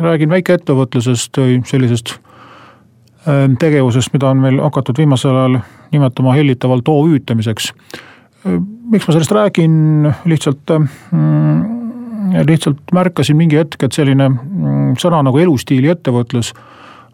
räägin 0.00 0.30
väikeettevõtlusest 0.32 1.38
või 1.40 1.60
sellisest 1.68 2.14
ähm, 3.28 3.56
tegevusest, 3.60 4.12
mida 4.14 4.30
on 4.30 4.40
meil 4.42 4.60
hakatud 4.62 4.98
viimasel 5.00 5.36
ajal 5.36 5.58
nimetama 5.92 6.34
hellitavalt 6.36 6.88
OÜ-tamiseks. 6.88 7.72
Äh, 8.46 8.58
miks 8.90 9.08
ma 9.08 9.16
sellest 9.16 9.34
räägin, 9.36 10.08
lihtsalt 10.24 10.74
mm,, 10.76 12.42
lihtsalt 12.48 12.94
märkasin 12.96 13.38
mingi 13.38 13.58
hetk, 13.60 13.82
et 13.86 13.96
selline 13.96 14.28
mm, 14.30 14.94
sõna 15.00 15.22
nagu 15.26 15.40
elustiili 15.42 15.92
ettevõtlus 15.92 16.54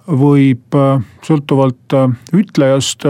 võib 0.07 0.77
äh, 0.79 1.01
sõltuvalt 1.27 1.97
äh, 1.97 2.11
ütlejast 2.37 3.09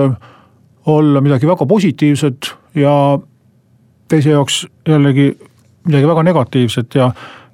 olla 0.87 1.21
midagi 1.21 1.49
väga 1.49 1.67
positiivset 1.67 2.53
ja 2.79 2.93
teise 4.09 4.31
jaoks 4.31 4.63
jällegi 4.87 5.33
midagi 5.87 6.09
väga 6.09 6.23
negatiivset 6.23 6.95
ja, 6.95 7.11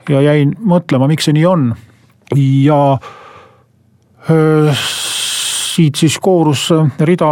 ja 0.08 0.20
jäin 0.20 0.52
mõtlema, 0.58 1.08
miks 1.08 1.28
see 1.28 1.36
nii 1.36 1.46
on 1.48 1.72
ja 2.36 2.98
öö, 4.30 4.72
siit 5.74 5.94
siis 5.94 6.18
koorus 6.18 6.68
rida, 7.00 7.30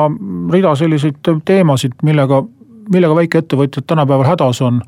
rida 0.53 0.75
selliseid 0.77 1.21
teemasid, 1.45 1.99
millega, 2.03 2.43
millega 2.93 3.17
väikeettevõtjad 3.23 3.87
tänapäeval 3.87 4.33
hädas 4.33 4.63
on. 4.67 4.83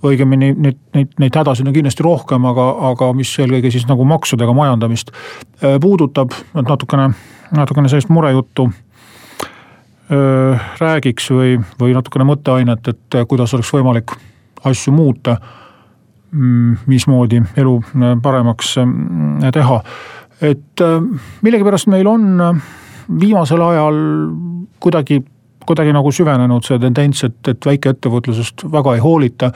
õigemini 0.00 0.54
neid, 0.56 0.76
neid, 0.94 1.08
neid 1.20 1.34
hädasid 1.36 1.66
on 1.68 1.74
kindlasti 1.76 2.02
rohkem, 2.02 2.44
aga, 2.48 2.70
aga 2.88 3.10
mis 3.12 3.34
eelkõige 3.36 3.68
siis 3.68 3.84
nagu 3.84 4.04
maksudega 4.08 4.52
majandamist 4.56 5.10
puudutab, 5.80 6.32
et 6.54 6.68
natukene, 6.68 7.10
natukene 7.52 7.90
sellist 7.92 8.08
murejuttu 8.08 8.70
räägiks 10.80 11.28
või, 11.30 11.58
või 11.80 11.92
natukene 11.92 12.24
mõtteainet, 12.30 12.88
et 12.88 13.18
kuidas 13.28 13.52
oleks 13.54 13.74
võimalik 13.76 14.16
asju 14.64 14.92
muuta 14.96 15.36
mismoodi 16.32 17.42
elu 17.56 17.74
äh, 17.78 18.14
paremaks 18.22 18.76
äh, 18.78 19.50
teha. 19.52 19.82
et 20.40 20.80
äh, 20.80 21.02
millegipärast 21.42 21.90
meil 21.90 22.06
on 22.06 22.38
viimasel 23.20 23.62
ajal 23.62 24.00
kuidagi 24.80 25.24
kuidagi 25.66 25.92
nagu 25.92 26.10
süvenenud 26.10 26.64
see 26.66 26.78
tendents, 26.82 27.20
et, 27.26 27.38
et 27.48 27.66
väikeettevõtlusest 27.66 28.64
väga 28.72 28.94
ei 28.96 29.02
hoolita. 29.04 29.52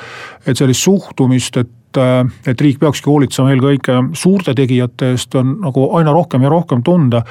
et 0.46 0.56
sellist 0.56 0.84
suhtumist, 0.84 1.56
et, 1.56 1.98
et 2.46 2.60
riik 2.60 2.78
peakski 2.78 3.10
hoolitsema 3.10 3.50
eelkõige 3.54 3.96
suurte 4.14 4.54
tegijate 4.54 5.14
eest, 5.14 5.34
on 5.34 5.56
nagu 5.64 5.88
aina 5.96 6.12
rohkem 6.12 6.42
ja 6.42 6.52
rohkem 6.52 6.82
tunda 6.82 7.22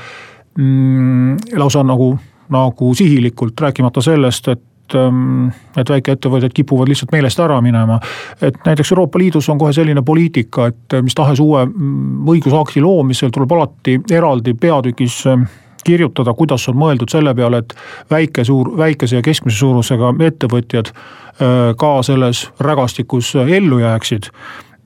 mm,. 0.57 1.37
lausa 1.59 1.83
nagu, 1.83 2.15
nagu 2.49 2.93
sihilikult, 2.95 3.61
rääkimata 3.61 4.01
sellest, 4.01 4.47
et 4.47 4.63
et, 4.93 4.99
ähm, 4.99 5.47
et 5.77 5.89
väikeettevõtjad 5.89 6.53
kipuvad 6.53 6.89
lihtsalt 6.89 7.11
meelest 7.11 7.39
ära 7.39 7.61
minema. 7.61 7.99
et 8.41 8.55
näiteks 8.65 8.91
Euroopa 8.91 9.19
Liidus 9.19 9.49
on 9.49 9.57
kohe 9.57 9.73
selline 9.73 10.01
poliitika, 10.01 10.67
et 10.67 11.01
mis 11.01 11.15
tahes 11.15 11.39
uue 11.39 11.65
mm, 11.65 12.27
õigusakti 12.27 12.81
loomisel 12.81 13.29
tuleb 13.29 13.51
alati 13.51 13.99
eraldi 14.11 14.53
peatükis 14.53 15.25
ähm, 15.27 15.43
kirjutada, 15.83 16.33
kuidas 16.33 16.67
on 16.69 16.77
mõeldud 16.79 17.11
selle 17.11 17.33
peale, 17.35 17.57
et 17.57 17.73
väike, 18.11 18.43
suur, 18.43 18.77
väikese 18.77 19.19
ja 19.19 19.21
keskmise 19.21 19.57
suurusega 19.57 20.13
ettevõtjad 20.19 20.93
äh, 20.93 21.73
ka 21.77 21.95
selles 22.03 22.49
rägastikus 22.59 23.35
ellu 23.35 23.79
jääksid 23.79 24.29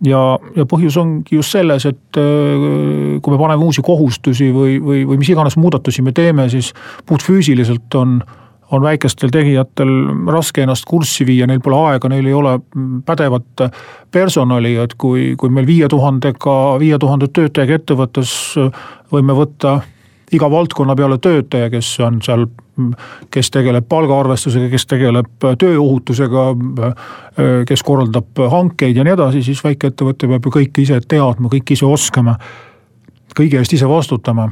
ja, 0.05 0.21
ja 0.55 0.65
põhjus 0.69 0.97
ongi 0.97 1.37
just 1.37 1.53
selles, 1.55 1.85
et 1.89 2.19
äh, 2.21 3.21
kui 3.21 3.33
me 3.33 3.39
paneme 3.39 3.63
uusi 3.69 3.85
kohustusi 3.85 4.51
või, 4.53 4.81
või, 4.81 5.05
või 5.07 5.21
mis 5.21 5.31
iganes 5.33 5.57
muudatusi 5.57 6.01
me 6.05 6.11
teeme, 6.11 6.49
siis 6.49 6.73
puhtfüüsiliselt 7.05 7.95
on 7.95 8.19
on 8.71 8.81
väikestel 8.83 9.31
tegijatel 9.31 9.91
raske 10.31 10.63
ennast 10.63 10.85
kurssi 10.87 11.25
viia, 11.27 11.47
neil 11.47 11.61
pole 11.63 11.77
aega, 11.91 12.09
neil 12.11 12.25
ei 12.27 12.33
ole 12.35 12.57
pädevat 13.05 13.67
personali, 14.11 14.75
et 14.83 14.95
kui, 14.99 15.35
kui 15.39 15.51
meil 15.53 15.67
viie 15.67 15.87
tuhandega, 15.91 16.55
viie 16.79 16.99
tuhande 16.99 17.29
töötajaga 17.31 17.79
ettevõttes 17.79 18.33
võime 19.13 19.35
võtta 19.37 19.79
iga 20.35 20.49
valdkonna 20.51 20.95
peale 20.95 21.17
töötaja, 21.23 21.69
kes 21.71 21.93
on 22.03 22.19
seal, 22.23 22.45
kes 23.31 23.51
tegeleb 23.53 23.87
palgaarvestusega, 23.89 24.67
kes 24.73 24.85
tegeleb 24.89 25.47
tööohutusega, 25.63 26.47
kes 27.67 27.83
korraldab 27.87 28.47
hankeid 28.51 28.99
ja 28.99 29.07
nii 29.07 29.15
edasi, 29.15 29.43
siis 29.47 29.63
väikeettevõte 29.63 30.27
peab 30.27 30.47
ju 30.49 30.55
kõike 30.59 30.83
ise 30.83 30.99
teadma, 31.07 31.51
kõike 31.53 31.77
ise 31.77 31.87
oskama. 31.87 32.35
kõige 33.37 33.59
eest 33.59 33.73
ise 33.73 33.87
vastutama 33.87 34.49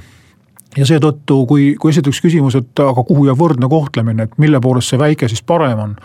ja 0.78 0.86
seetõttu, 0.86 1.46
kui, 1.48 1.76
kui 1.80 1.94
esitatakse 1.94 2.26
küsimus, 2.26 2.56
et 2.60 2.84
aga 2.84 3.04
kuhu 3.04 3.28
jääb 3.30 3.40
võrdne 3.40 3.70
kohtlemine, 3.72 4.28
et 4.28 4.38
mille 4.42 4.60
poolest 4.62 4.92
see 4.92 5.00
väike 5.00 5.30
siis 5.32 5.44
parem 5.44 5.80
on. 5.80 5.96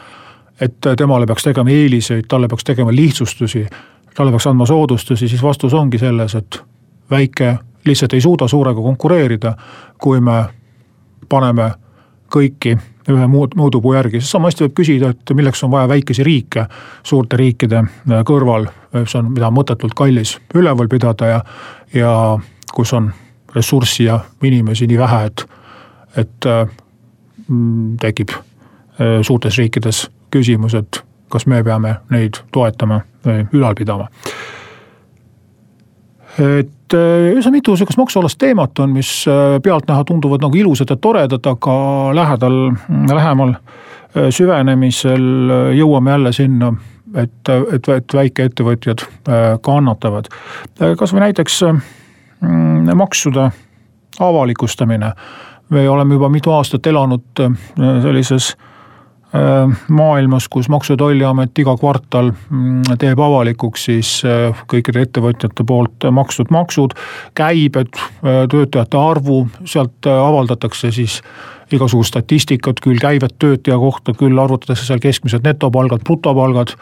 et 0.60 0.86
temale 0.96 1.26
peaks 1.26 1.42
tegema 1.42 1.70
eeliseid, 1.72 2.26
talle 2.28 2.48
peaks 2.48 2.64
tegema 2.64 2.92
lihtsustusi, 2.92 3.62
talle 4.14 4.30
peaks 4.30 4.46
andma 4.46 4.66
soodustusi, 4.66 5.28
siis 5.28 5.42
vastus 5.42 5.74
ongi 5.74 5.98
selles, 5.98 6.34
et 6.34 6.60
väike 7.10 7.56
lihtsalt 7.84 8.12
ei 8.12 8.20
suuda 8.20 8.48
suurega 8.48 8.82
konkureerida, 8.82 9.54
kui 9.98 10.20
me 10.20 10.44
paneme 11.28 11.70
kõiki 12.30 12.76
ühe 13.08 13.26
muud 13.26 13.56
mõõdupuu 13.56 13.94
järgi, 13.94 14.20
sest 14.20 14.36
sama 14.36 14.50
hästi 14.50 14.66
võib 14.66 14.76
küsida, 14.82 15.10
et 15.14 15.32
milleks 15.34 15.64
on 15.64 15.72
vaja 15.72 15.88
väikesi 15.88 16.24
riike 16.26 16.66
suurte 17.02 17.40
riikide 17.40 17.82
kõrval, 18.28 18.68
see 19.06 19.18
on, 19.18 19.32
mida 19.32 19.48
on 19.48 19.56
mõttetult 19.56 19.96
kallis 19.96 20.36
üleval 20.54 20.92
pidada 20.92 21.32
ja, 21.32 21.40
ja 21.94 22.12
kus 22.74 22.92
on 22.92 23.10
ressurssi 23.54 24.04
ja 24.04 24.20
inimesi 24.42 24.86
nii 24.86 24.98
vähe, 24.98 25.24
et, 25.26 25.44
et 26.16 26.46
äh, 26.46 26.68
mm, 27.48 27.96
tekib 28.00 28.34
äh, 28.34 29.20
suurtes 29.26 29.58
riikides 29.58 30.06
küsimus, 30.30 30.74
et 30.78 31.02
kas 31.30 31.46
me 31.46 31.62
peame 31.66 31.96
neid 32.10 32.42
toetama 32.52 33.00
või 33.26 33.44
ülal 33.52 33.76
pidama. 33.78 34.08
et 36.38 36.94
äh, 36.94 37.32
üsna 37.36 37.52
mitu 37.52 37.76
sihukest 37.76 37.98
maksualast 37.98 38.38
teemat 38.38 38.78
on, 38.78 38.94
mis 38.94 39.24
pealtnäha 39.62 40.04
tunduvad 40.04 40.42
nagu 40.42 40.56
ilusad 40.56 40.90
ja 40.90 40.96
toredad, 40.96 41.46
aga 41.46 41.74
lähedal, 42.14 42.60
lähemal 43.10 43.54
süvenemisel 44.30 45.74
jõuame 45.78 46.10
jälle 46.10 46.32
sinna, 46.34 46.72
et, 47.14 47.48
et, 47.48 47.88
et 47.94 48.14
väikeettevõtjad 48.14 49.04
kannatavad. 49.62 50.26
kasvõi 50.98 51.20
näiteks 51.28 51.62
Mm, 51.62 51.99
maksude 52.94 53.50
avalikustamine. 54.20 55.12
me 55.70 55.88
oleme 55.88 56.14
juba 56.14 56.28
mitu 56.28 56.50
aastat 56.50 56.86
elanud 56.86 57.40
äh, 57.40 57.52
sellises 58.02 58.56
äh, 59.34 59.80
maailmas, 59.88 60.48
kus 60.48 60.68
Maksu- 60.68 60.92
ja 60.92 60.96
Tolliamet 60.96 61.58
iga 61.58 61.76
kvartal 61.76 62.32
mm, 62.32 62.82
teeb 62.98 63.20
avalikuks 63.20 63.84
siis 63.84 64.10
äh, 64.24 64.64
kõikide 64.66 65.04
ettevõtjate 65.06 65.64
poolt 65.64 66.08
makstud 66.10 66.50
maksud, 66.50 66.96
käibed, 67.34 67.94
töötajate 68.50 68.98
arvu, 68.98 69.44
sealt 69.64 70.06
avaldatakse 70.06 70.90
siis 70.90 71.20
igasugust 71.76 72.14
statistikat, 72.14 72.80
küll 72.84 73.00
käivet 73.00 73.36
töötaja 73.38 73.78
kohta, 73.78 74.14
küll 74.18 74.38
arvutatakse 74.38 74.86
seal 74.86 75.02
keskmised 75.02 75.46
netopalgad, 75.46 76.04
brutopalgad 76.06 76.76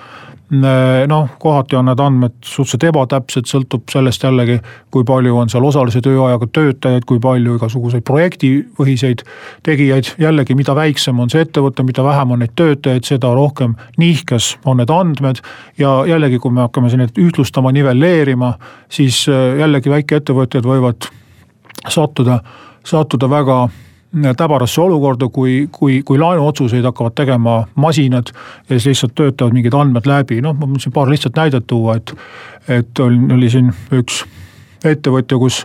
noh, 1.06 1.28
kohati 1.38 1.76
on 1.76 1.84
need 1.91 2.00
andmed 2.00 2.37
suhteliselt 2.44 2.87
ebatäpsed, 2.88 3.49
sõltub 3.50 3.91
sellest 3.93 4.22
jällegi, 4.25 4.56
kui 4.91 5.04
palju 5.04 5.37
on 5.37 5.50
seal 5.53 5.65
osalise 5.69 6.00
tööajaga 6.04 6.49
töötajaid, 6.56 7.04
kui 7.09 7.20
palju 7.20 7.58
igasuguseid 7.58 8.05
projektipõhiseid 8.08 9.25
tegijaid. 9.67 10.14
jällegi, 10.19 10.55
mida 10.56 10.75
väiksem 10.75 11.20
on 11.20 11.29
see 11.31 11.44
ettevõte, 11.44 11.84
mida 11.84 12.05
vähem 12.05 12.32
on 12.32 12.41
neid 12.44 12.55
töötajaid, 12.56 13.05
seda 13.05 13.32
rohkem 13.34 13.75
nihkes 13.99 14.56
on 14.64 14.81
need 14.81 14.91
andmed. 14.91 15.43
ja 15.79 16.05
jällegi, 16.06 16.38
kui 16.38 16.50
me 16.50 16.64
hakkame 16.64 16.88
siin 16.88 17.05
neid 17.05 17.19
ühtlustama, 17.19 17.73
nivelleerima, 17.73 18.55
siis 18.88 19.26
äh, 19.29 19.58
jällegi 19.61 19.91
väikeettevõtjad 19.91 20.64
võivad 20.64 21.11
sattuda, 21.88 22.41
sattuda 22.84 23.31
väga 23.31 23.69
täbarasse 24.37 24.81
olukorda, 24.81 25.28
kui, 25.28 25.69
kui, 25.72 26.02
kui 26.02 26.19
laenuotsuseid 26.19 26.84
hakkavad 26.88 27.16
tegema 27.19 27.58
masinad 27.76 28.32
ja 28.32 28.76
siis 28.76 28.87
lihtsalt 28.87 29.14
töötavad 29.14 29.52
mingid 29.52 29.76
andmed 29.76 30.08
läbi, 30.08 30.40
noh, 30.44 30.56
ma 30.56 30.66
mõtlesin 30.66 30.94
paar 30.94 31.10
lihtsat 31.12 31.37
näidet 31.37 31.66
tuua, 31.69 31.99
et. 32.00 32.14
et 32.69 33.00
oli, 33.05 33.19
oli 33.34 33.50
siin 33.52 33.69
üks 33.93 34.22
ettevõtja, 34.84 35.38
kus 35.40 35.62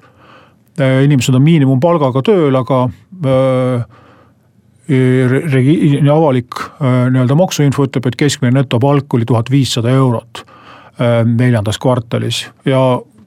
äh, 0.79 1.03
inimesed 1.05 1.35
on 1.35 1.43
miinimumpalgaga 1.45 2.23
tööl, 2.25 2.55
aga 2.59 2.83
äh, 3.23 3.85
regi-, 5.53 6.01
avalik 6.11 6.59
äh, 6.59 7.07
nii-öelda 7.13 7.37
maksuinfo 7.39 7.87
ütleb, 7.87 8.09
et 8.09 8.19
keskmine 8.19 8.57
netopalk 8.59 9.13
oli 9.13 9.25
tuhat 9.25 9.51
viissada 9.51 9.93
eurot 9.95 10.43
äh, 10.43 11.23
neljandas 11.27 11.79
kvartalis 11.79 12.45
ja 12.67 12.83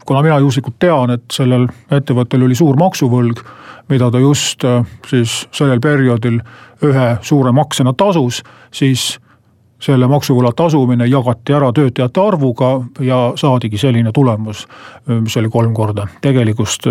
kuna 0.07 0.23
mina 0.23 0.39
juhuslikult 0.39 0.79
tean, 0.79 1.11
et 1.11 1.25
sellel 1.33 1.67
ettevõttel 1.91 2.45
oli 2.47 2.55
suur 2.55 2.77
maksuvõlg, 2.81 3.43
mida 3.91 4.11
ta 4.11 4.19
just 4.23 4.65
siis 5.09 5.37
sellel 5.55 5.81
perioodil 5.81 6.41
ühe 6.87 7.07
suure 7.23 7.53
maksena 7.53 7.93
tasus, 7.93 8.43
siis 8.75 9.17
selle 9.83 10.09
maksuvõla 10.09 10.53
tasumine 10.57 11.07
jagati 11.07 11.53
ära 11.53 11.73
töötajate 11.73 12.21
arvuga 12.21 12.71
ja 13.05 13.21
saadigi 13.37 13.79
selline 13.79 14.13
tulemus, 14.13 14.65
mis 15.21 15.37
oli 15.37 15.51
kolm 15.53 15.75
korda 15.75 16.07
tegelikkust 16.25 16.89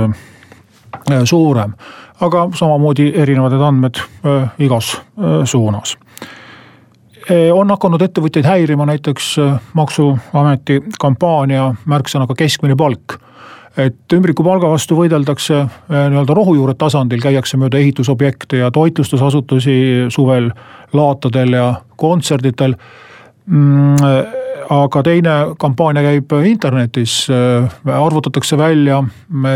suurem. 1.24 1.74
aga 2.22 2.50
samamoodi 2.56 3.12
erinevad 3.16 3.52
need 3.52 3.62
andmed 3.62 3.98
igas 4.60 5.02
suunas 5.44 5.98
on 7.54 7.70
hakanud 7.74 8.02
ettevõtjaid 8.06 8.46
häirima 8.46 8.86
näiteks 8.86 9.36
maksuameti 9.74 10.80
kampaania 11.00 11.72
märksõnaga 11.90 12.36
keskmine 12.38 12.76
palk. 12.78 13.18
Et 13.78 14.14
ümbrikupalga 14.14 14.70
vastu 14.72 14.96
võideldakse 14.96 15.58
nii-öelda 15.90 16.36
rohujuure 16.38 16.78
tasandil, 16.80 17.20
käiakse 17.20 17.58
mööda 17.60 17.82
ehitusobjekte 17.82 18.62
ja 18.62 18.70
toitlustusasutusi 18.72 20.06
suvel 20.14 20.52
laatadel 20.96 21.58
ja 21.58 21.68
kontserditel. 22.00 22.78
Mm, 23.46 23.98
aga 24.72 25.02
teine 25.06 25.34
kampaania 25.60 26.04
käib 26.06 26.34
internetis, 26.48 27.28
arvutatakse 27.86 28.58
välja 28.58 29.04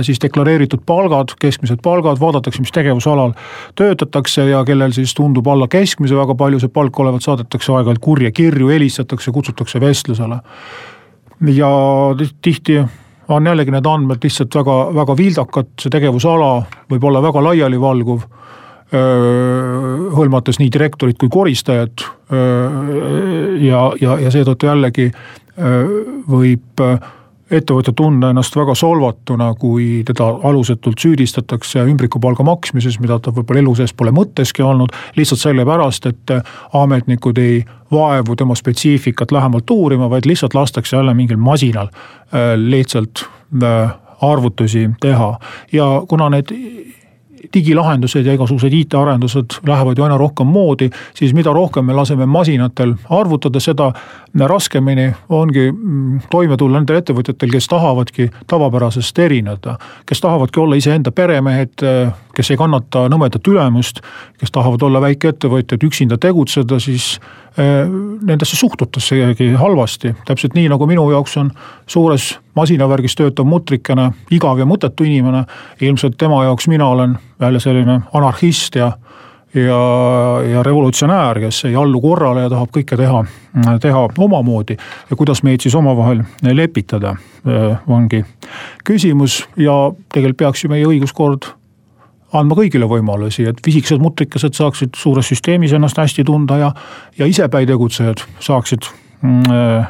siis 0.06 0.22
deklareeritud 0.22 0.84
palgad, 0.86 1.34
keskmised 1.40 1.82
palgad, 1.84 2.20
vaadatakse, 2.22 2.62
mis 2.62 2.74
tegevusalal 2.76 3.34
töötatakse 3.80 4.46
ja 4.50 4.64
kellel 4.68 4.94
siis 4.96 5.14
tundub 5.18 5.48
alla 5.48 5.68
keskmise 5.68 6.18
väga 6.18 6.36
palju 6.36 6.62
see 6.62 6.74
palk 6.74 7.00
olevat, 7.00 7.26
saadetakse 7.26 7.74
aeg-ajalt 7.74 8.02
kurje 8.04 8.32
kirju, 8.32 8.70
helistatakse, 8.70 9.32
kutsutakse 9.32 9.82
vestlusele. 9.82 10.42
ja 11.54 11.70
tihti 12.42 12.82
on 13.30 13.46
jällegi 13.46 13.72
need 13.72 13.86
andmed 13.86 14.24
lihtsalt 14.24 14.56
väga, 14.56 14.78
väga 14.96 15.18
vildakad, 15.18 15.74
see 15.82 15.94
tegevusala 15.94 16.52
võib 16.90 17.04
olla 17.04 17.22
väga 17.22 17.44
laialivalguv 17.44 18.28
hõlmates 18.90 20.58
nii 20.60 20.72
direktorit 20.74 21.18
kui 21.22 21.30
koristajat. 21.30 22.08
Ja, 22.30 23.80
ja, 24.02 24.18
ja 24.22 24.32
seetõttu 24.32 24.68
jällegi 24.70 25.08
võib 26.30 26.82
ettevõte 27.50 27.94
tunda 27.98 28.30
ennast 28.30 28.56
väga 28.56 28.76
solvatuna, 28.78 29.50
kui 29.60 30.04
teda 30.06 30.28
alusetult 30.46 31.02
süüdistatakse 31.02 31.82
ümbrikupalga 31.90 32.46
maksmises, 32.46 33.00
mida 33.02 33.18
ta 33.20 33.34
võib-olla 33.34 33.64
elu 33.64 33.74
sees 33.80 33.94
pole 33.98 34.14
mõtteski 34.16 34.64
olnud. 34.66 34.94
lihtsalt 35.18 35.42
sellepärast, 35.42 36.06
et 36.06 36.36
ametnikud 36.74 37.38
ei 37.38 37.64
vaevu 37.92 38.36
tema 38.36 38.56
spetsiifikat 38.56 39.32
lähemalt 39.32 39.70
uurima, 39.70 40.10
vaid 40.10 40.30
lihtsalt 40.30 40.54
lastakse 40.54 40.98
jälle 40.98 41.14
mingil 41.14 41.38
masinal 41.38 41.90
lihtsalt 42.56 43.26
arvutusi 44.22 44.90
teha 45.02 45.40
ja 45.72 45.86
kuna 46.08 46.30
need 46.30 46.54
digilahendused 47.54 48.26
ja 48.26 48.34
igasugused 48.34 48.74
IT-arendused 48.74 49.60
lähevad 49.68 49.98
ju 49.98 50.06
aina 50.06 50.18
rohkem 50.18 50.48
moodi, 50.48 50.90
siis 51.18 51.34
mida 51.34 51.54
rohkem 51.54 51.86
me 51.86 51.94
laseme 51.94 52.26
masinatel 52.26 52.96
arvutada, 53.10 53.60
seda 53.60 53.92
raskemini 54.40 55.10
ongi 55.30 55.72
mm, 55.72 56.22
toime 56.32 56.58
tulla 56.58 56.80
nendel 56.80 57.02
ettevõtjatel, 57.02 57.52
kes 57.52 57.68
tahavadki 57.68 58.30
tavapärasest 58.48 59.20
erineda. 59.20 59.78
kes 60.06 60.22
tahavadki 60.22 60.60
olla 60.60 60.76
iseenda 60.76 61.12
peremehed, 61.12 61.86
kes 62.40 62.54
ei 62.54 62.60
kannata 62.60 63.08
nõmedat 63.12 63.48
ülemust, 63.52 64.00
kes 64.40 64.54
tahavad 64.56 64.84
olla 64.88 65.02
väikeettevõtjad, 65.04 65.84
üksinda 65.84 66.18
tegutseda, 66.22 66.80
siis 66.80 67.18
eh, 67.60 67.84
nendesse 68.24 68.56
suhtutakse 68.56 69.20
ikkagi 69.20 69.52
halvasti. 69.60 70.14
täpselt 70.28 70.56
nii, 70.56 70.70
nagu 70.72 70.88
minu 70.88 71.10
jaoks 71.12 71.36
on 71.42 71.52
suures 71.88 72.32
masinavärgis 72.56 73.18
töötav 73.20 73.48
mutrikene 73.48 74.12
igav 74.32 74.60
ja 74.60 74.68
mõttetu 74.70 75.08
inimene. 75.08 75.44
ilmselt 75.82 76.18
tema 76.18 76.44
jaoks 76.48 76.68
mina 76.68 76.88
olen 76.88 77.18
jälle 77.40 77.60
selline 77.60 78.02
anarhist 78.14 78.76
ja 78.76 78.94
ja, 79.54 79.80
ja 80.52 80.64
revolutsionäär, 80.64 81.40
kes 81.40 81.64
ei 81.66 81.76
allu 81.76 82.02
korrale 82.02 82.44
ja 82.46 82.50
tahab 82.50 82.70
kõike 82.76 82.98
teha, 82.98 83.24
teha 83.82 84.04
omamoodi. 84.18 84.78
ja 85.10 85.16
kuidas 85.16 85.44
meid 85.44 85.66
siis 85.66 85.76
omavahel 85.76 86.22
lepitada, 86.54 87.16
ongi 87.88 88.24
küsimus 88.86 89.42
ja 89.58 89.92
tegelikult 90.14 90.38
peaks 90.38 90.64
ju 90.64 90.70
meie 90.70 90.86
õiguskord 90.86 91.59
andma 92.34 92.58
kõigile 92.60 92.90
võimalusi, 92.90 93.48
et 93.50 93.62
pisikesed 93.66 94.02
mutrikesed 94.04 94.58
saaksid 94.58 94.98
suures 95.00 95.32
süsteemis 95.32 95.74
ennast 95.74 95.98
hästi 95.98 96.26
tunda 96.28 96.60
ja, 96.62 96.72
ja 97.18 97.30
isepäi 97.30 97.68
tegutsejad 97.70 98.24
saaksid 98.44 98.90
mm, 99.22 99.90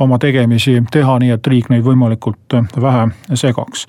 oma 0.00 0.18
tegemisi 0.18 0.80
teha 0.92 1.18
nii, 1.22 1.34
et 1.36 1.46
riik 1.46 1.70
neid 1.72 1.86
võimalikult 1.86 2.60
vähe 2.80 3.08
segaks. 3.34 3.86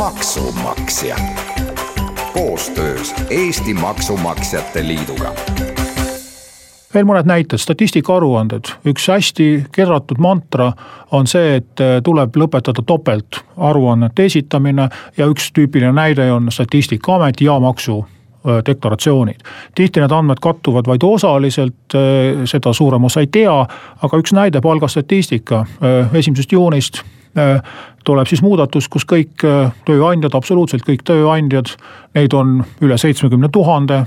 maksumaksja 0.00 1.16
koostöös 2.32 3.14
Eesti 3.30 3.74
Maksumaksjate 3.74 4.86
Liiduga 4.86 5.34
veel 6.94 7.06
mõned 7.06 7.28
näited, 7.28 7.60
statistikaaruanded, 7.62 8.72
üks 8.90 9.08
hästi 9.10 9.48
kerratud 9.74 10.20
mantra 10.22 10.70
on 11.14 11.28
see, 11.30 11.58
et 11.60 11.82
äh, 11.82 11.98
tuleb 12.04 12.36
lõpetada 12.40 12.84
topeltaruannete 12.86 14.26
esitamine 14.30 14.88
ja 15.18 15.28
üks 15.30 15.50
tüüpiline 15.56 15.92
näide 15.96 16.30
on 16.32 16.50
Statistikaamet 16.52 17.40
ja 17.40 17.58
maksu 17.60 18.02
deklaratsioonid. 18.66 19.42
tihti 19.74 20.00
need 20.00 20.12
andmed 20.16 20.38
kattuvad 20.40 20.86
vaid 20.88 21.02
osaliselt, 21.04 21.94
äh, 21.94 22.44
seda 22.44 22.72
suurem 22.72 23.04
osa 23.04 23.20
ei 23.20 23.26
tea, 23.26 23.56
aga 24.02 24.20
üks 24.22 24.32
näide 24.32 24.60
palgastatistika 24.60 25.64
esimesest 26.12 26.52
juunist 26.52 27.02
tuleb 28.04 28.26
siis 28.26 28.40
muudatus, 28.42 28.88
kus 28.90 29.04
kõik 29.06 29.44
tööandjad, 29.86 30.34
absoluutselt 30.34 30.82
kõik 30.82 31.04
tööandjad, 31.06 31.68
neid 32.16 32.34
on 32.34 32.56
üle 32.82 32.96
seitsmekümne 32.98 33.48
tuhande 33.54 34.00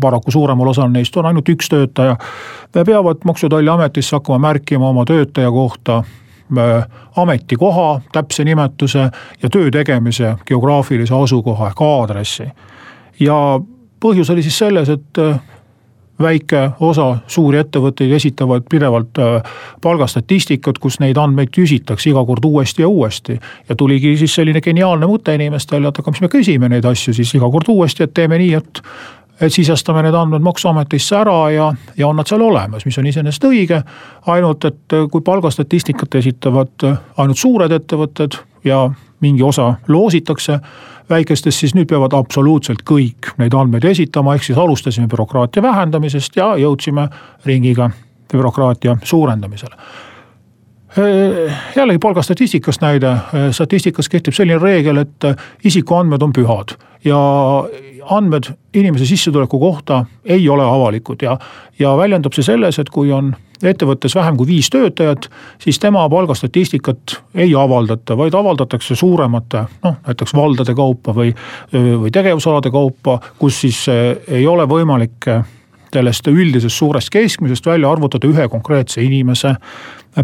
paraku 0.00 0.30
suuremal 0.30 0.68
osal 0.68 0.90
neist 0.90 1.16
on 1.16 1.26
ainult 1.26 1.48
üks 1.48 1.68
töötaja. 1.70 2.16
peavad 2.72 3.16
Maksu- 3.24 3.46
ja 3.46 3.48
Tolliametisse 3.48 4.16
hakkama 4.16 4.38
märkima 4.38 4.88
oma 4.88 5.04
töötaja 5.04 5.50
kohta 5.50 5.96
äh, 5.96 6.86
ametikoha, 7.16 8.00
täpse 8.12 8.44
nimetuse 8.44 9.10
ja 9.42 9.50
töö 9.50 9.70
tegemise 9.70 10.34
geograafilise 10.46 11.14
asukoha 11.14 11.66
ehk 11.66 11.80
aadressi. 11.80 12.44
ja 13.20 13.60
põhjus 14.04 14.32
oli 14.32 14.42
siis 14.42 14.58
selles, 14.58 14.88
et 14.88 15.18
äh, 15.18 15.40
väike 16.22 16.70
osa 16.80 17.16
suuri 17.26 17.58
ettevõtteid 17.60 18.12
esitavad 18.16 18.64
pidevalt 18.70 19.18
äh, 19.20 19.42
palgastatistikat, 19.82 20.78
kus 20.78 21.00
neid 21.00 21.18
andmeid 21.20 21.52
küsitakse 21.54 22.10
iga 22.10 22.24
kord 22.24 22.44
uuesti 22.44 22.82
ja 22.82 22.88
uuesti. 22.88 23.38
ja 23.68 23.76
tuligi 23.76 24.16
siis 24.16 24.34
selline 24.34 24.60
geniaalne 24.60 25.06
mõte 25.06 25.34
inimestele, 25.34 25.88
et 25.88 25.98
aga 25.98 26.10
mis 26.10 26.24
me 26.24 26.32
küsime 26.32 26.68
neid 26.72 26.84
asju 26.84 27.14
siis 27.14 27.34
iga 27.34 27.50
kord 27.50 27.68
uuesti, 27.68 28.06
et 28.06 28.14
teeme 28.14 28.38
nii, 28.38 28.54
et 28.54 28.82
et 29.40 29.52
sisestame 29.52 30.02
need 30.02 30.14
andmed 30.16 30.44
maksuametisse 30.44 31.16
ära 31.18 31.38
ja, 31.52 31.70
ja 31.96 32.08
on 32.08 32.16
nad 32.16 32.28
seal 32.28 32.42
olemas, 32.42 32.86
mis 32.88 32.98
on 32.98 33.06
iseenesest 33.06 33.44
õige. 33.44 33.82
ainult, 34.26 34.64
et 34.64 34.96
kui 35.10 35.20
palgastatistikat 35.20 36.14
esitavad 36.14 36.86
ainult 37.16 37.38
suured 37.38 37.72
ettevõtted 37.72 38.38
ja 38.64 38.86
mingi 39.20 39.42
osa 39.42 39.74
loositakse 39.88 40.58
väikestest, 41.10 41.58
siis 41.58 41.74
nüüd 41.74 41.88
peavad 41.88 42.16
absoluutselt 42.16 42.82
kõik 42.88 43.32
neid 43.38 43.54
andmeid 43.54 43.84
esitama, 43.84 44.34
ehk 44.34 44.44
siis 44.48 44.58
alustasime 44.58 45.06
bürokraatia 45.08 45.62
vähendamisest 45.62 46.36
ja 46.36 46.54
jõudsime 46.60 47.08
ringiga 47.46 47.90
bürokraatia 48.32 48.96
suurendamisele 49.04 49.76
jällegi 51.76 51.98
palgastatistikast 52.02 52.80
näide, 52.80 53.16
statistikas 53.52 54.08
kehtib 54.08 54.34
selline 54.34 54.58
reegel, 54.62 55.02
et 55.02 55.26
isikuandmed 55.64 56.22
on 56.22 56.32
pühad 56.32 56.76
ja 57.04 57.18
andmed 58.10 58.44
inimese 58.74 59.06
sissetuleku 59.06 59.58
kohta 59.60 60.04
ei 60.24 60.48
ole 60.48 60.64
avalikud 60.64 61.22
ja, 61.22 61.38
ja 61.78 61.96
väljendub 61.96 62.34
see 62.34 62.46
selles, 62.46 62.78
et 62.78 62.90
kui 62.90 63.12
on 63.12 63.34
ettevõttes 63.62 64.14
vähem 64.14 64.36
kui 64.36 64.46
viis 64.46 64.68
töötajat, 64.70 65.28
siis 65.62 65.78
tema 65.80 66.04
palgastatistikat 66.12 67.16
ei 67.34 67.54
avaldata, 67.56 68.16
vaid 68.16 68.34
avaldatakse 68.34 68.96
suuremate 68.96 69.64
noh, 69.84 69.98
näiteks 70.06 70.34
valdade 70.36 70.74
kaupa 70.76 71.14
või, 71.16 71.32
või 71.72 72.12
tegevusalade 72.12 72.70
kaupa, 72.70 73.18
kus 73.38 73.60
siis 73.64 73.84
ei 73.88 74.46
ole 74.46 74.68
võimalik 74.68 75.30
sellest 75.96 76.26
üldisest 76.28 76.76
suurest 76.76 77.08
keskmisest 77.12 77.66
välja 77.66 77.88
arvutada 77.90 78.28
ühe 78.28 78.48
konkreetse 78.52 79.00
inimese 79.02 79.54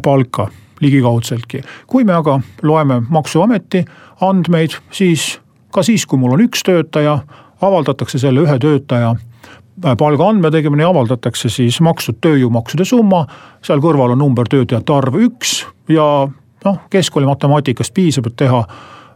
palka 0.03 0.51
ligikaudseltki. 0.83 1.63
kui 1.87 2.05
me 2.05 2.13
aga 2.13 2.41
loeme 2.63 3.03
maksuameti 3.09 3.85
andmeid, 4.21 4.77
siis 4.91 5.41
ka 5.73 5.83
siis, 5.83 6.07
kui 6.07 6.19
mul 6.19 6.37
on 6.37 6.45
üks 6.45 6.63
töötaja, 6.67 7.19
avaldatakse 7.63 8.19
selle 8.19 8.45
ühe 8.45 8.59
töötaja 8.59 9.15
äh, 9.15 9.97
palgaandme 9.99 10.51
tegemine 10.51 10.85
avaldatakse 10.85 11.49
siis 11.49 11.81
makstud 11.81 12.21
tööjõumaksude 12.21 12.85
summa. 12.85 13.27
seal 13.63 13.81
kõrval 13.81 14.17
on 14.17 14.19
number 14.19 14.49
töötajate 14.51 14.93
arv 14.93 15.19
üks 15.29 15.63
ja 15.89 16.29
noh, 16.65 16.79
keskkooli 16.91 17.27
matemaatikast 17.27 17.95
piisab, 17.95 18.27
et 18.27 18.37
teha 18.37 18.65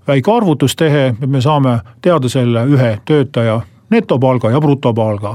väike 0.06 0.32
arvutustehe, 0.32 1.06
et 1.22 1.30
me 1.30 1.40
saame 1.40 1.80
teada 2.02 2.28
selle 2.28 2.64
ühe 2.70 2.98
töötaja 3.04 3.60
netopalga 3.90 4.50
ja 4.50 4.60
brutopalga 4.60 5.34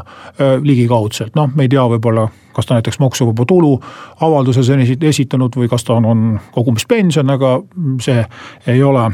ligikaudselt, 0.63 1.35
noh, 1.35 1.49
me 1.55 1.67
ei 1.67 1.71
tea 1.71 1.83
võib-olla, 1.93 2.27
kas 2.55 2.67
ta 2.67 2.77
näiteks 2.77 2.99
maksuvaba 2.99 3.45
tulu 3.47 3.75
avalduses 4.21 4.69
on 4.69 4.83
esitanud 4.83 5.55
või 5.55 5.69
kas 5.71 5.87
ta 5.87 5.95
on, 5.99 6.05
on 6.05 6.39
kogumispension, 6.51 7.29
aga 7.29 7.59
see 8.03 8.23
ei 8.67 8.83
ole 8.83 9.05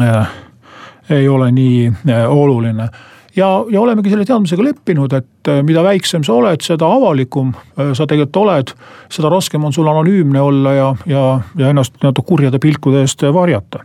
äh,, 0.00 0.38
ei 1.10 1.28
ole 1.28 1.50
nii 1.52 1.90
äh, 1.90 2.24
oluline 2.30 2.88
ja, 3.36 3.48
ja 3.70 3.80
olemegi 3.80 4.10
selle 4.10 4.24
teadmisega 4.24 4.64
leppinud, 4.64 5.12
et 5.12 5.50
mida 5.66 5.82
väiksem 5.84 6.24
sa 6.24 6.36
oled, 6.38 6.62
seda 6.64 6.88
avalikum 6.96 7.52
sa 7.76 8.06
tegelikult 8.06 8.42
oled. 8.44 8.74
seda 9.12 9.30
raskem 9.32 9.64
on 9.64 9.72
sul 9.72 9.88
anonüümne 9.90 10.40
olla 10.40 10.72
ja, 10.72 10.94
ja, 11.06 11.24
ja 11.58 11.72
ennast 11.72 11.98
nii-öelda 11.98 12.22
kurjade 12.26 12.58
pilkude 12.58 13.02
eest 13.04 13.22
varjata. 13.32 13.84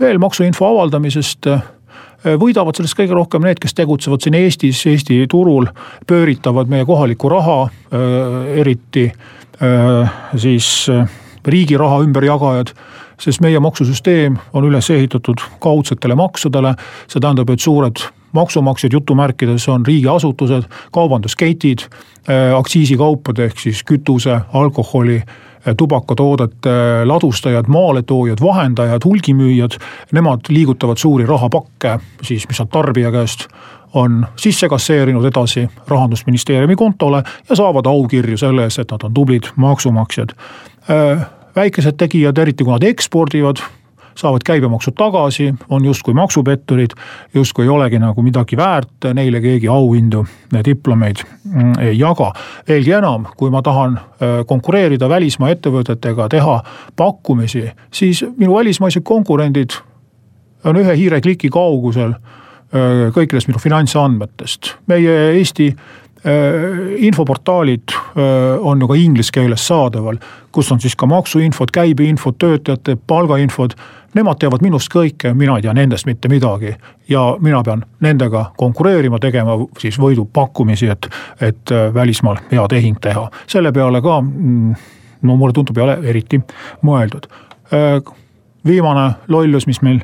veel 0.00 0.18
maksuinfo 0.18 0.66
avaldamisest 0.66 1.46
võidavad 2.24 2.76
sellest 2.76 2.98
kõige 2.98 3.16
rohkem 3.16 3.44
need, 3.46 3.60
kes 3.62 3.76
tegutsevad 3.78 4.24
siin 4.24 4.36
Eestis, 4.38 4.80
Eesti 4.90 5.20
turul, 5.30 5.68
pööritavad 6.06 6.70
meie 6.70 6.86
kohalikku 6.88 7.30
raha, 7.32 7.58
äh, 7.68 8.60
eriti 8.62 9.08
äh, 9.08 10.16
siis 10.36 10.88
riigi 11.48 11.78
raha 11.78 12.02
ümberjagajad 12.04 12.74
sest 13.18 13.42
meie 13.42 13.58
maksusüsteem 13.62 14.36
on 14.54 14.66
üles 14.68 14.90
ehitatud 14.94 15.42
kaudsetele 15.62 16.14
maksudele, 16.18 16.74
see 17.10 17.20
tähendab, 17.22 17.50
et 17.50 17.62
suured 17.62 18.04
maksumaksjad 18.36 18.92
jutumärkides 18.92 19.68
on 19.72 19.86
riigiasutused, 19.86 20.68
kaubandusketid, 20.92 21.86
aktsiisikaupade 22.56 23.48
ehk 23.48 23.60
siis 23.62 23.82
kütuse, 23.88 24.40
alkoholi 24.52 25.22
tubakatoodete 25.76 27.04
ladustajad, 27.04 27.68
maaletoojad, 27.68 28.38
vahendajad, 28.42 29.04
hulgimüüjad. 29.04 29.78
Nemad 30.12 30.40
liigutavad 30.48 30.96
suuri 30.96 31.26
rahapakke 31.26 31.98
siis, 32.22 32.48
mis 32.48 32.58
nad 32.58 32.70
tarbija 32.72 33.12
käest 33.12 33.48
on 33.94 34.26
sisse 34.36 34.68
kasseerinud 34.68 35.24
edasi 35.24 35.68
rahandusministeeriumi 35.88 36.76
kontole 36.76 37.22
ja 37.48 37.56
saavad 37.56 37.86
aukirju 37.86 38.38
selle 38.38 38.68
eest, 38.68 38.78
et 38.78 38.90
nad 38.90 39.04
on 39.04 39.14
tublid 39.14 39.48
maksumaksjad. 39.56 40.34
väikesed 41.56 41.96
tegijad, 41.98 42.38
eriti 42.38 42.64
kui 42.64 42.72
nad 42.72 42.82
ekspordivad 42.82 43.62
saavad 44.18 44.42
käibemaksu 44.44 44.92
tagasi, 44.98 45.52
on 45.70 45.84
justkui 45.84 46.14
maksupetturid, 46.14 46.94
justkui 47.34 47.64
ei 47.64 47.68
olegi 47.68 47.98
nagu 48.02 48.22
midagi 48.22 48.56
väärt, 48.56 49.10
neile 49.14 49.40
keegi 49.40 49.68
auhindu, 49.68 50.24
diplomeid 50.64 51.22
mm, 51.44 51.72
ei 51.80 51.98
jaga. 51.98 52.32
veelgi 52.68 52.92
enam, 52.98 53.26
kui 53.36 53.50
ma 53.50 53.62
tahan 53.62 53.98
äh, 53.98 54.40
konkureerida 54.46 55.08
välismaa 55.08 55.52
ettevõtetega, 55.54 56.28
teha 56.28 56.58
pakkumisi, 56.96 57.68
siis 57.94 58.24
minu 58.36 58.58
välismaised 58.58 59.06
konkurendid 59.06 59.78
on 60.64 60.76
ühe 60.76 60.96
hiirekliki 60.98 61.50
kaugusel 61.54 62.14
äh, 62.14 63.08
kõikidest 63.14 63.50
minu 63.50 63.62
finantsandmetest. 63.62 64.74
meie 64.86 65.18
Eesti 65.38 65.70
infoportaalid 66.98 67.82
äh, 67.88 68.66
on 68.66 68.80
ju 68.80 68.88
ka 68.88 68.94
inglise 68.94 69.32
keeles 69.32 69.66
saadaval, 69.66 70.16
kus 70.52 70.72
on 70.72 70.80
siis 70.80 70.96
ka 70.96 71.06
maksuinfod, 71.06 71.70
käibeinfod, 71.72 72.34
töötajate 72.38 72.96
palgainfod. 73.06 73.76
Nemad 74.14 74.38
teavad 74.40 74.62
minust 74.64 74.88
kõike, 74.90 75.34
mina 75.36 75.58
ei 75.58 75.62
tea 75.62 75.74
nendest 75.76 76.06
mitte 76.08 76.30
midagi 76.32 76.72
ja 77.08 77.22
mina 77.44 77.60
pean 77.62 77.84
nendega 78.00 78.48
konkureerima, 78.56 79.18
tegema 79.20 79.58
siis 79.78 79.98
võidupakkumisi, 80.00 80.88
et, 80.90 81.10
et 81.40 81.72
äh, 81.72 81.90
välismaal 81.94 82.40
hea 82.50 82.68
tehing 82.68 82.98
teha. 83.00 83.28
selle 83.46 83.72
peale 83.72 84.00
ka, 84.02 84.20
mm, 84.20 84.74
no 85.22 85.36
mulle 85.36 85.52
tundub, 85.52 85.78
ei 85.78 85.84
ole 85.84 85.98
eriti 86.02 86.40
mõeldud. 86.82 87.28
viimane 88.66 89.12
lollus, 89.28 89.66
mis 89.66 89.82
meil 89.82 90.00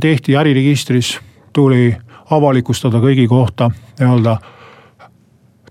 tehti 0.00 0.36
äriregistris, 0.36 1.18
tuli 1.52 1.96
avalikustada 2.30 2.98
kõigi 2.98 3.28
kohta 3.28 3.70
nii-öelda 4.00 4.36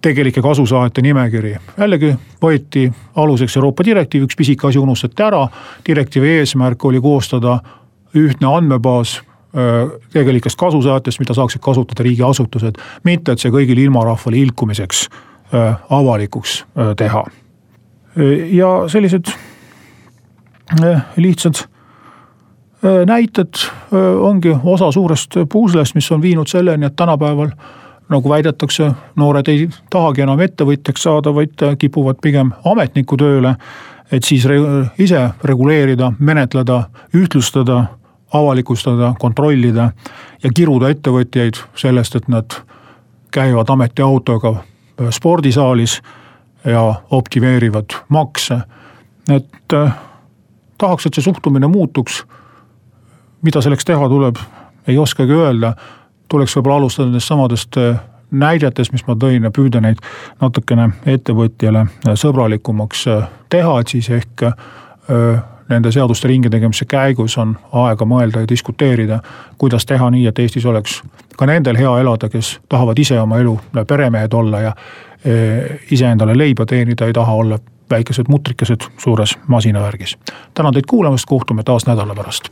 tegelike 0.01 0.41
kasusaajate 0.41 1.01
nimekiri. 1.01 1.55
jällegi 1.77 2.15
võeti 2.41 2.91
aluseks 3.15 3.57
Euroopa 3.57 3.83
direktiiv, 3.85 4.23
üks 4.23 4.37
pisike 4.37 4.67
asi 4.67 4.79
unustati 4.79 5.23
ära. 5.23 5.47
direktiivi 5.87 6.37
eesmärk 6.39 6.85
oli 6.85 7.01
koostada 7.01 7.59
ühtne 8.15 8.47
andmebaas 8.57 9.21
tegelikest 10.13 10.57
kasusaajatest, 10.59 11.19
mida 11.19 11.33
saaksid 11.33 11.61
kasutada 11.61 12.03
riigiasutused. 12.03 12.75
mitte, 13.03 13.31
et 13.31 13.39
see 13.39 13.51
kõigile 13.51 13.83
ilmarahvale 13.83 14.37
ilkumiseks 14.37 15.09
avalikuks 15.89 16.65
teha. 16.97 17.25
ja 18.51 18.69
sellised 18.87 19.31
lihtsad 21.17 21.67
näited 23.05 23.53
ongi 24.19 24.55
osa 24.63 24.91
suurest 24.91 25.35
puuslest, 25.51 25.95
mis 25.95 26.11
on 26.11 26.21
viinud 26.21 26.47
selleni, 26.47 26.85
et 26.85 26.95
tänapäeval 26.95 27.51
nagu 28.11 28.29
väidetakse, 28.29 28.91
noored 29.15 29.47
ei 29.47 29.69
tahagi 29.89 30.25
enam 30.25 30.39
ettevõtjaks 30.43 31.07
saada, 31.07 31.33
vaid 31.35 31.63
kipuvad 31.79 32.19
pigem 32.21 32.51
ametniku 32.65 33.17
tööle. 33.17 33.55
et 34.11 34.23
siis 34.23 34.43
ise 34.99 35.29
reguleerida, 35.43 36.11
menetleda, 36.19 36.83
ühtlustada, 37.15 37.85
avalikustada, 38.33 39.13
kontrollida 39.19 39.91
ja 40.43 40.49
kiruda 40.55 40.89
ettevõtjaid 40.89 41.55
sellest, 41.75 42.15
et 42.15 42.27
nad 42.27 42.51
käivad 43.31 43.69
ametiautoga 43.69 44.55
spordisaalis 45.09 46.01
ja 46.65 46.95
optimeerivad 47.09 47.85
makse. 48.09 48.61
et 49.29 49.73
eh, 49.73 49.91
tahaks, 50.77 51.05
et 51.05 51.13
see 51.13 51.23
suhtumine 51.23 51.67
muutuks. 51.67 52.25
mida 53.41 53.61
selleks 53.61 53.85
teha 53.85 54.09
tuleb, 54.09 54.35
ei 54.87 54.97
oskagi 54.97 55.31
öelda 55.31 55.73
tuleks 56.31 56.55
võib-olla 56.57 56.81
alustada 56.81 57.09
nendest 57.09 57.31
samadest 57.31 57.77
äh, 57.77 57.99
näidetest, 58.31 58.93
mis 58.95 59.03
ma 59.07 59.15
tõin 59.19 59.43
ja 59.47 59.51
püüda 59.51 59.81
neid 59.83 59.99
natukene 60.41 60.91
ettevõtjale 61.05 61.85
äh, 61.85 62.13
sõbralikumaks 62.19 63.07
äh, 63.11 63.25
teha, 63.51 63.79
et 63.81 63.95
siis 63.95 64.11
ehk 64.21 64.45
nende 65.71 65.89
seaduste 65.91 66.29
ringi 66.29 66.49
tegemise 66.51 66.85
käigus 66.87 67.33
on 67.41 67.55
aega 67.81 68.05
mõelda 68.07 68.43
ja 68.43 68.47
diskuteerida, 68.47 69.17
kuidas 69.59 69.83
teha 69.89 70.07
nii, 70.13 70.27
et 70.29 70.39
Eestis 70.39 70.65
oleks 70.69 71.01
ka 71.35 71.47
nendel 71.49 71.75
hea 71.79 71.91
elada, 71.99 72.29
kes 72.31 72.53
tahavad 72.69 72.99
ise 73.01 73.17
oma 73.19 73.41
elu 73.41 73.57
peremehed 73.87 74.33
olla 74.37 74.61
ja 74.61 74.71
iseendale 75.91 76.37
leiba 76.37 76.65
teenida, 76.69 77.09
ei 77.09 77.17
taha 77.17 77.33
olla 77.33 77.59
väikesed 77.89 78.29
mutrikesed 78.29 78.87
suures 78.97 79.35
masinavärgis. 79.47 80.17
tänan 80.53 80.73
teid 80.73 80.87
kuulamast, 80.87 81.25
kohtume 81.27 81.63
taas 81.63 81.87
nädala 81.87 82.15
pärast. 82.15 82.51